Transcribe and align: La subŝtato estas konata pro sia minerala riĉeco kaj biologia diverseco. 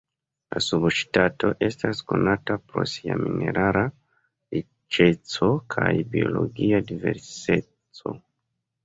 La 0.53 0.59
subŝtato 0.67 1.49
estas 1.67 1.99
konata 2.11 2.55
pro 2.71 2.85
sia 2.93 3.17
minerala 3.25 3.83
riĉeco 4.57 5.51
kaj 5.77 5.91
biologia 6.15 6.81
diverseco. 6.89 8.17